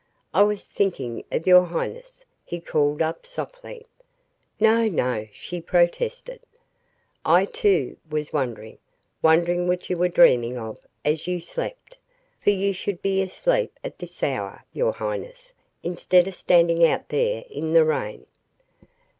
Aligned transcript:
"I 0.33 0.41
was 0.41 0.67
thinking 0.67 1.23
of 1.31 1.45
your 1.45 1.63
highness," 1.63 2.25
he 2.43 2.59
called 2.59 3.03
up, 3.03 3.23
softly. 3.23 3.85
"No, 4.59 4.87
no!" 4.89 5.27
she 5.31 5.61
protested. 5.61 6.39
"I, 7.23 7.45
too, 7.45 7.97
was 8.09 8.33
wondering 8.33 8.79
wondering 9.21 9.67
what 9.67 9.91
you 9.91 9.97
were 9.97 10.07
dreaming 10.09 10.57
of 10.57 10.79
as 11.05 11.27
you 11.27 11.39
slept, 11.39 11.99
for 12.43 12.49
you 12.49 12.73
should 12.73 13.03
be 13.03 13.21
asleep 13.21 13.77
at 13.83 13.99
this 13.99 14.23
hour, 14.23 14.65
your 14.73 14.93
highness, 14.93 15.53
instead 15.83 16.27
of 16.27 16.33
standing 16.33 16.83
out 16.83 17.09
there 17.09 17.43
in 17.47 17.73
the 17.73 17.85
rain." 17.85 18.25